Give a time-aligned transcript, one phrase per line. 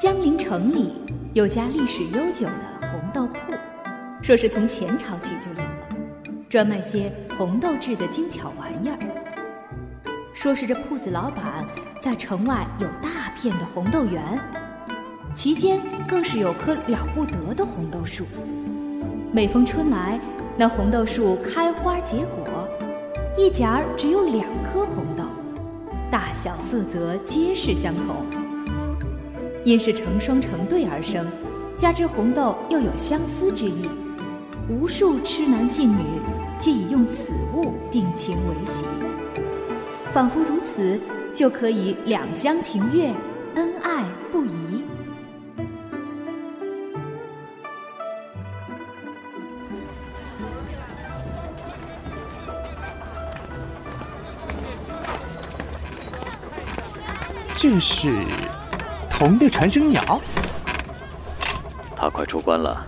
[0.00, 0.94] 江陵城里
[1.34, 3.52] 有家历史悠久的红豆铺，
[4.22, 5.88] 说是从前朝起就有了，
[6.48, 8.98] 专卖些红豆制的精巧玩意儿。
[10.32, 11.66] 说是这铺子老板
[12.00, 14.40] 在城外有大片的红豆园，
[15.34, 15.78] 其间
[16.08, 18.24] 更是有棵了不得的红豆树。
[19.30, 20.18] 每逢春来，
[20.56, 22.66] 那红豆树开花结果，
[23.36, 25.24] 一茬儿只有两颗红豆，
[26.10, 28.24] 大小色泽皆是相同。
[29.64, 31.26] 因是成双成对而生，
[31.76, 33.88] 加之红豆又有相思之意，
[34.68, 36.02] 无数痴男信女
[36.58, 38.86] 皆以用此物定情为喜。
[40.12, 41.00] 仿佛如此，
[41.34, 43.14] 就可以两厢情愿，
[43.54, 44.82] 恩爱不移。
[57.54, 58.10] 这是
[59.20, 60.18] 铜的传声鸟，
[61.94, 62.82] 他快出关了，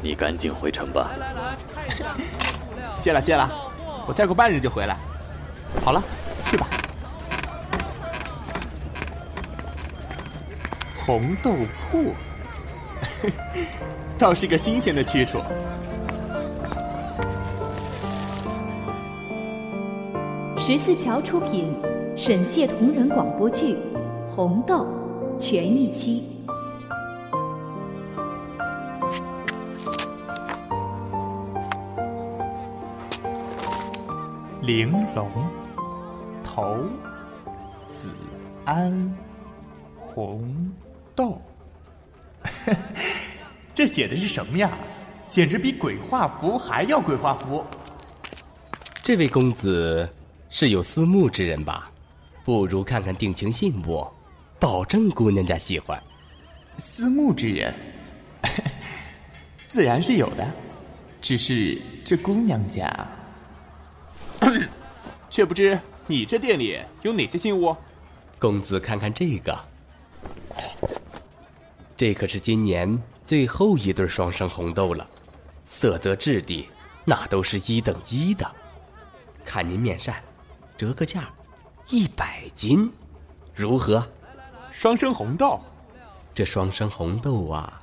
[0.00, 1.10] 你赶紧回城吧。
[2.98, 3.46] 谢了谢了，
[4.06, 4.96] 我再过半日就回来。
[5.84, 6.02] 好了，
[6.46, 6.66] 去吧。
[11.04, 11.52] 红豆
[11.90, 12.14] 铺，
[14.18, 15.42] 倒是个新鲜的去处。
[20.56, 21.78] 十四桥出品，
[22.16, 23.74] 沈谢同人广播剧
[24.26, 24.86] 《红豆》
[25.38, 26.22] 全一期。
[34.62, 35.28] 玲珑，
[36.42, 36.76] 头，
[37.88, 38.10] 子
[38.64, 39.14] 安，
[39.96, 40.72] 红
[41.14, 41.40] 豆。
[43.74, 44.70] 这写的是什么呀？
[45.28, 47.64] 简直比鬼画符还要鬼画符！
[49.02, 50.08] 这位公子
[50.50, 51.90] 是有私慕之人吧？
[52.44, 54.06] 不如看看定情信物，
[54.58, 56.00] 保证姑娘家喜欢。
[56.76, 57.74] 私慕之人，
[59.66, 60.46] 自然是有的，
[61.20, 62.88] 只是这姑娘家，
[65.30, 67.74] 却不知你这店里有哪些信物？
[68.38, 69.58] 公子看看这个，
[71.96, 75.08] 这可是今年最后一对双生红豆了，
[75.66, 76.68] 色泽质地
[77.04, 78.46] 那都是一等一的。
[79.44, 80.22] 看您面善，
[80.76, 81.30] 折个价，
[81.88, 82.92] 一百斤，
[83.54, 84.06] 如何？
[84.78, 85.58] 双生红豆，
[86.34, 87.80] 这双生红豆啊，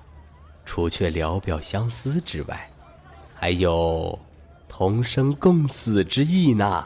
[0.64, 2.70] 除却聊表相思之外，
[3.34, 4.18] 还有
[4.70, 6.86] 同生共死之意呢。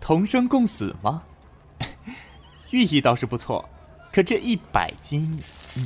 [0.00, 1.22] 同生共死吗？
[2.72, 3.68] 寓意倒是不错，
[4.10, 5.38] 可这一百斤，
[5.76, 5.84] 嗯，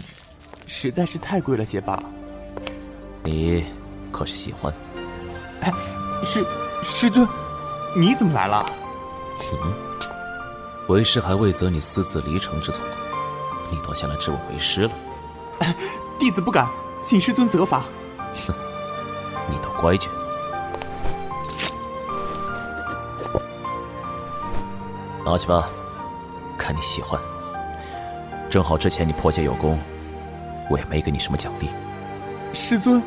[0.69, 2.00] 实在是太贵了些吧？
[3.25, 3.64] 你
[4.12, 4.72] 可是喜欢？
[5.62, 5.72] 哎，
[6.25, 6.47] 师
[6.84, 7.26] 师尊，
[7.97, 8.64] 你怎么来了？
[9.64, 9.75] 嗯，
[10.86, 12.84] 为师还未择你私自离城之错，
[13.72, 14.90] 你倒先来治我为师了。
[15.60, 15.74] 哎，
[16.20, 16.68] 弟子不敢，
[17.00, 17.82] 请师尊责罚。
[18.46, 18.54] 哼，
[19.50, 20.08] 你倒乖觉。
[25.24, 25.68] 拿去吧，
[26.58, 27.18] 看你喜欢。
[28.50, 29.78] 正好之前你破戒有功，
[30.68, 31.70] 我也没给你什么奖励。
[32.52, 33.02] 师尊，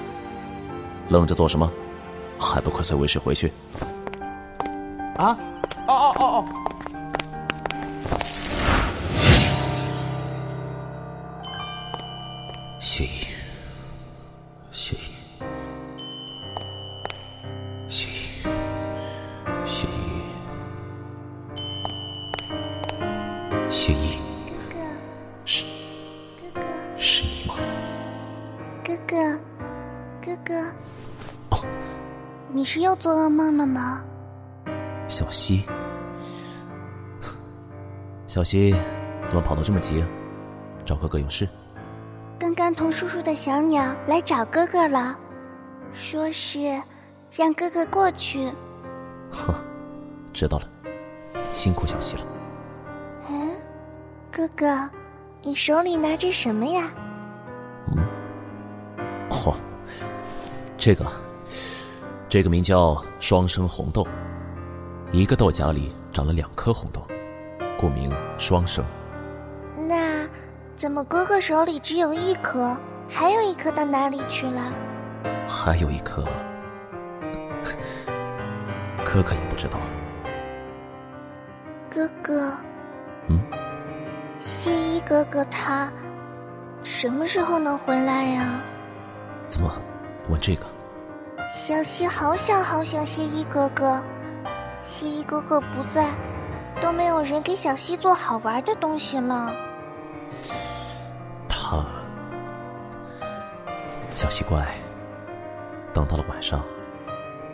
[1.09, 1.71] 愣着做什么？
[2.39, 3.53] 还不快随为师回去！
[5.17, 5.37] 啊！
[12.88, 13.25] 谢意，
[14.69, 15.00] 谢意，
[17.90, 18.44] 谢意，
[19.66, 19.90] 谢意，
[23.72, 24.78] 谢意，哥哥，
[25.45, 25.63] 是
[26.40, 26.62] 哥哥，
[26.95, 27.56] 是你吗？
[28.84, 29.40] 哥哥，
[30.24, 30.53] 哥哥，
[31.50, 31.66] 哦，
[32.53, 34.03] 你是又做噩梦了吗？
[35.07, 35.66] 小溪，
[38.28, 38.75] 小溪，
[39.25, 40.07] 怎么跑得这么急啊？
[40.85, 41.50] 找哥哥有事？
[42.38, 45.18] 刚刚童叔叔的小鸟来找哥哥了，
[45.94, 46.81] 说是
[47.31, 48.51] 让哥哥过去。
[49.31, 49.53] 呵，
[50.34, 50.69] 知道了，
[51.53, 52.22] 辛苦小溪了。
[53.29, 53.51] 嗯，
[54.31, 54.89] 哥哥，
[55.42, 56.92] 你手里拿着什么呀？
[57.95, 58.04] 嗯，
[59.30, 59.56] 哦，
[60.77, 61.06] 这个，
[62.27, 64.06] 这个名叫双生红豆，
[65.12, 67.01] 一个豆荚里长了两颗红豆，
[67.80, 68.83] 故名双生。
[70.75, 72.77] 那怎么哥哥手里只有一颗，
[73.10, 74.62] 还有一颗到哪里去了？
[75.48, 76.25] 还有一颗，
[79.06, 79.80] 哥哥也不知道。
[81.89, 82.51] 哥哥，
[83.30, 83.39] 嗯，
[84.42, 85.89] 谢衣哥哥他
[86.83, 88.62] 什么时候能回来呀？
[89.48, 89.71] 怎么
[90.30, 90.66] 问这个？
[91.54, 94.04] 小溪好想好想谢衣哥哥，
[94.83, 96.10] 谢衣哥哥不在，
[96.81, 99.56] 都没有人给小溪做好玩的东西了。
[104.15, 104.65] 小西乖，
[105.94, 106.63] 等到了晚上，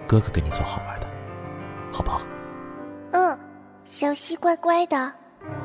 [0.07, 1.07] 哥哥给你做好玩的，
[1.91, 2.21] 好不好？
[3.13, 3.37] 嗯，
[3.83, 5.11] 小西乖乖的，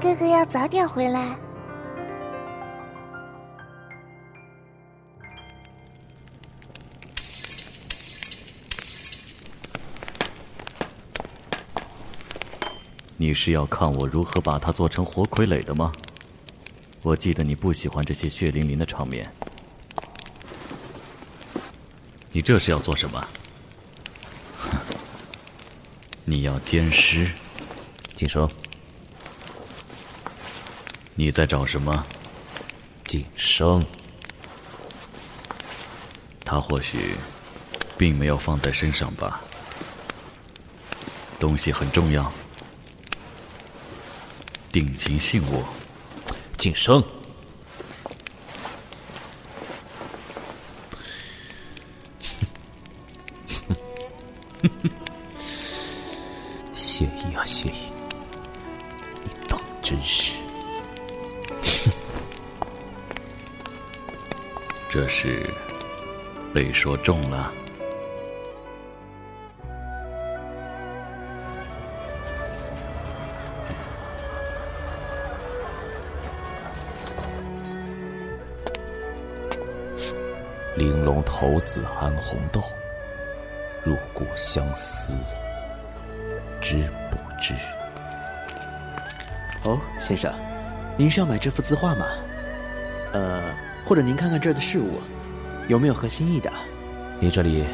[0.00, 1.37] 哥哥要早点回来。
[13.19, 15.92] 你是要看我如何把它做成活傀儡的吗？
[17.02, 19.31] 我记得你不喜欢这些血淋淋的场面。
[22.37, 23.29] 你这是要做什么？
[24.59, 24.69] 哼！
[26.27, 27.27] 你要奸尸？
[28.15, 28.47] 晋升。
[31.15, 32.05] 你在找什么？
[33.06, 33.83] 景生。
[36.44, 37.17] 他或许
[37.97, 39.41] 并没有放在身上吧。
[41.41, 42.31] 东西很重要。
[44.71, 45.67] 定情信我，
[46.59, 47.03] 晋升。
[56.72, 57.92] 谢意啊，谢意，
[59.24, 60.32] 你当真是？
[64.90, 65.48] 这是
[66.54, 67.52] 被说中了。
[80.76, 82.60] 玲珑骰子安红豆，
[83.87, 85.12] 入骨相思，
[86.61, 87.55] 知不知？
[89.62, 90.35] 哦，先生，
[90.97, 92.05] 您是要买这幅字画吗？
[93.12, 93.55] 呃，
[93.85, 95.00] 或者您看看这儿的事物，
[95.69, 96.53] 有没有合心意的？
[97.21, 97.65] 你这里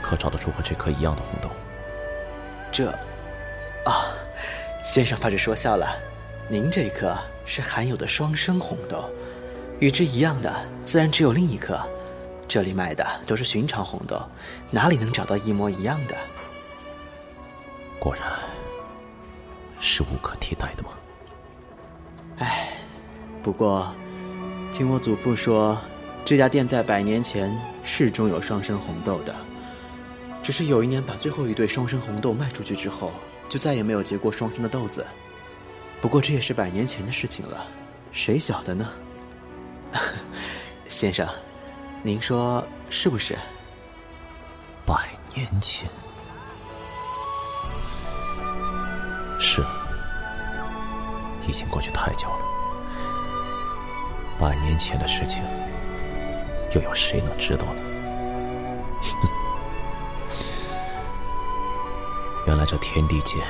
[0.00, 1.50] 可找得出和这颗一样的红豆？
[2.72, 2.88] 这，
[3.84, 4.00] 啊，
[4.82, 5.94] 先生怕是说笑了。
[6.48, 7.14] 您这颗
[7.44, 9.04] 是含有的双生红豆。
[9.78, 10.50] 与之一样的，
[10.86, 11.78] 自然只有另一颗。
[12.48, 14.20] 这里卖的都是寻常红豆，
[14.70, 16.16] 哪里能找到一模一样的？
[17.98, 18.22] 果然，
[19.80, 20.90] 是无可替代的吗？
[22.38, 22.68] 唉，
[23.42, 23.94] 不过，
[24.72, 25.76] 听我祖父说，
[26.24, 27.50] 这家店在百年前
[27.82, 29.34] 是种有双生红豆的，
[30.42, 33.12] 只是有一年把最后一对双生红豆卖出去之后，
[33.48, 35.04] 就再也没有结过双生的豆子。
[36.00, 37.66] 不过这也是百年前的事情了，
[38.12, 38.88] 谁晓得呢？
[40.88, 41.26] 先生，
[42.06, 43.36] 您说是不是？
[44.86, 44.94] 百
[45.34, 45.90] 年前
[49.40, 49.60] 是，
[51.48, 52.38] 已经过去太久了。
[54.38, 55.42] 百年前的事情，
[56.76, 57.82] 又有谁能知道呢？
[62.46, 63.40] 原来这天地间，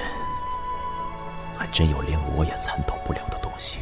[1.58, 3.80] 还真有连我也参透不了的东西。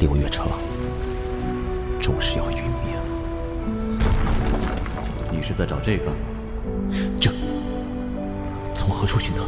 [0.00, 0.46] 六月城
[2.00, 3.06] 终是要陨灭了。
[5.30, 6.12] 你是在找这个？
[7.20, 7.30] 这
[8.74, 9.42] 从何处寻得？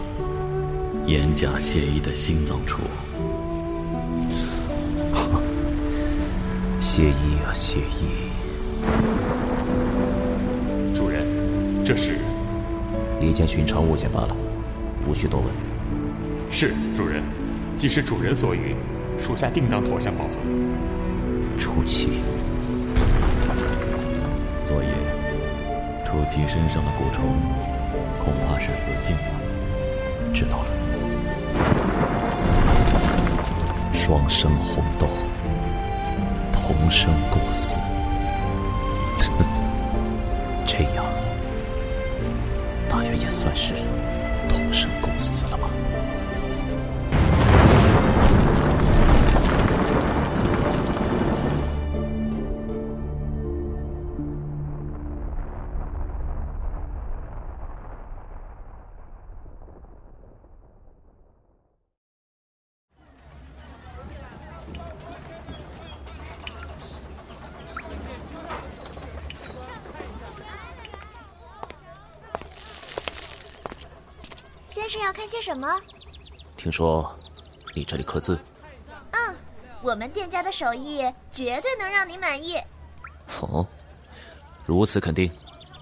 [1.06, 2.82] 严家谢意的心脏处。
[6.80, 8.30] 谢意啊，谢意！
[10.94, 11.26] 主人，
[11.84, 12.18] 这是
[13.20, 14.36] 一件寻常物件罢了，
[15.08, 15.48] 无需多问。
[16.50, 17.22] 是主人，
[17.76, 18.76] 既是主人所允。
[19.18, 20.42] 属下定当妥善保存。
[21.58, 22.20] 初七，
[24.66, 24.88] 昨夜
[26.04, 27.24] 初七身上的蛊虫，
[28.22, 29.22] 恐怕是死尽了。
[30.32, 30.66] 知道了。
[33.92, 35.08] 双生红豆，
[36.52, 37.80] 同生共死。
[40.66, 41.04] 这样，
[42.88, 43.72] 大约也算是
[44.48, 45.65] 同生共死了吧。
[74.76, 75.80] 先生要看些什么？
[76.54, 77.18] 听说
[77.74, 78.38] 你这里刻字？
[79.12, 79.34] 嗯，
[79.80, 82.58] 我们店家的手艺绝对能让你满意。
[83.40, 83.66] 哦，
[84.66, 85.32] 如此肯定？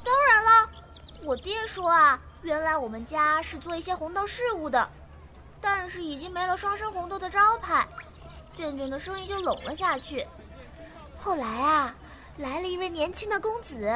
[0.05, 0.71] 当然了，
[1.25, 4.89] 我爹说啊，原来我们家是做一些红豆事物的，
[5.61, 7.85] 但是已经没了双生红豆的招牌，
[8.57, 10.25] 渐渐的生意就冷了下去。
[11.19, 11.93] 后来啊，
[12.37, 13.93] 来了一位年轻的公子，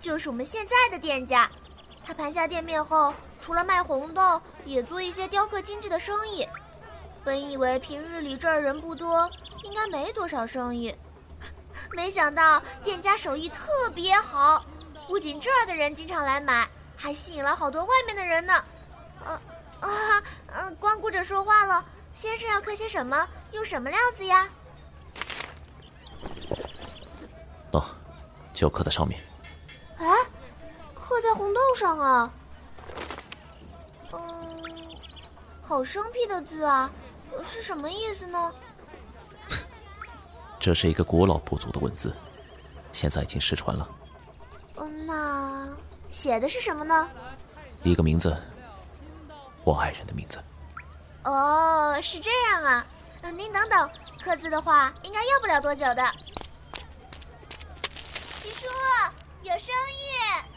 [0.00, 1.48] 就是我们现在的店家。
[2.04, 3.14] 他盘下店面后，
[3.50, 6.46] 除了卖红豆，也做一些雕刻精致的生意。
[7.24, 9.28] 本以为平日里这儿人不多，
[9.64, 10.94] 应该没多少生意，
[11.90, 14.64] 没想到店家手艺特别好，
[15.08, 18.64] 不仅这儿的人经常来买，还吸引了好多外面的人呢。
[19.24, 19.32] 呃，
[19.80, 21.84] 啊，嗯，光顾着说话了。
[22.14, 23.28] 先生要刻些什么？
[23.50, 24.48] 用什么料子呀？
[27.72, 27.84] 哦，
[28.54, 29.20] 就刻在上面。
[29.98, 30.06] 哎，
[30.94, 32.32] 刻在红豆上啊？
[34.12, 34.20] 嗯，
[35.62, 36.90] 好生僻的字啊，
[37.46, 38.52] 是什么意思呢？
[40.60, 42.12] 这是一个古老部族的文字，
[42.92, 43.88] 现在已经失传了。
[44.76, 45.68] 嗯，那
[46.10, 47.08] 写的是什么呢？
[47.82, 48.36] 一个名字，
[49.64, 50.38] 我爱人的名字。
[51.24, 52.86] 哦，是这样啊。
[53.22, 53.90] 嗯，您等等，
[54.22, 56.02] 刻字的话应该要不了多久的。
[57.82, 58.66] 徐叔，
[59.42, 60.49] 有生意。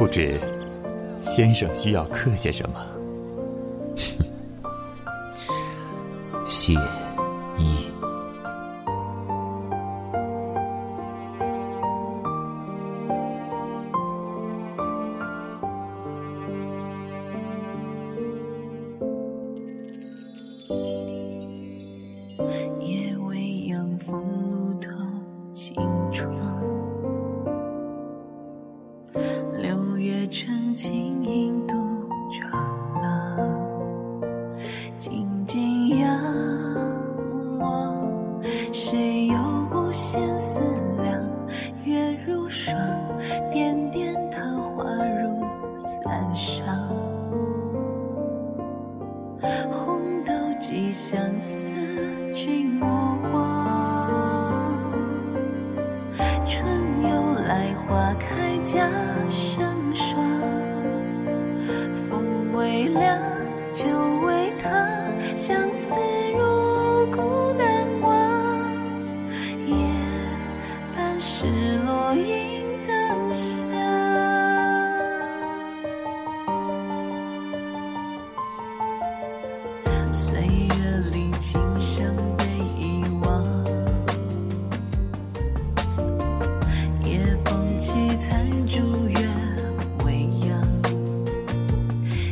[0.00, 0.40] 不知
[1.18, 2.80] 先生需要刻些什么？
[6.46, 6.72] 谢
[50.80, 51.74] 豆寄相思，
[52.32, 52.88] 君莫
[53.32, 53.38] 忘。
[56.46, 56.64] 春
[57.02, 58.88] 又来，花开佳
[59.28, 59.62] 生
[59.94, 60.18] 霜。
[62.08, 63.18] 风微凉，
[63.74, 63.86] 酒
[64.24, 64.72] 微烫，
[65.36, 65.94] 相思
[66.32, 68.16] 入骨难忘。
[69.66, 69.76] 夜
[70.96, 73.60] 半失落影灯下。
[81.12, 82.44] 里，琴声被
[82.78, 83.44] 遗忘。
[87.04, 89.28] 夜风起，残烛月
[90.04, 90.82] 未央。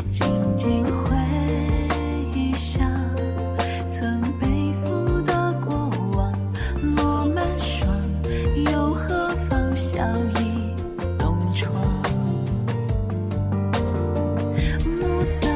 [0.09, 1.17] 静静回
[2.55, 2.91] 想，
[3.89, 6.33] 曾背负的过往，
[6.97, 7.89] 落满霜，
[8.71, 10.05] 又何妨笑
[10.41, 10.75] 意
[11.19, 11.73] 东窗。
[15.01, 15.47] 暮色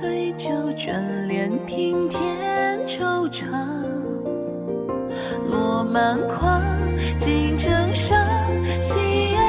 [0.00, 2.20] 对酒眷恋，平添
[2.86, 3.44] 惆怅。
[5.50, 6.60] 落满筐，
[7.16, 8.18] 锦城上，
[8.80, 8.98] 喜
[9.36, 9.43] 儿